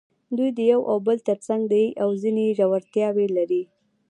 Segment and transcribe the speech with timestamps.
[0.37, 3.63] دوی د یو او بل تر څنګ دي او ځینې ژورتیاوې لري.